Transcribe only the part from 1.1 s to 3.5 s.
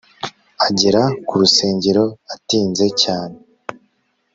ku rusengero atinze cyane